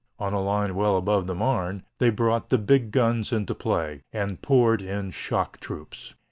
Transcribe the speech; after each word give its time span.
On 0.17 0.33
a 0.33 0.41
line 0.41 0.73
well 0.73 0.97
above 0.97 1.27
the 1.27 1.35
Marne, 1.35 1.83
they 1.99 2.09
brought 2.09 2.49
the 2.49 2.57
big 2.57 2.89
guns 2.89 3.31
into 3.31 3.53
play, 3.53 4.01
and 4.11 4.41
poured 4.41 4.81
in 4.81 5.11
shock 5.11 5.59
troops. 5.59 6.15